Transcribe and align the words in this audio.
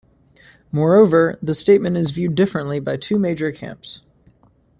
Moreover, 0.71 1.37
the 1.43 1.53
statement 1.53 1.95
is 1.95 2.09
viewed 2.09 2.33
differently 2.33 2.79
by 2.79 2.97
two 2.97 3.19
major 3.19 3.51
camps. 3.51 4.01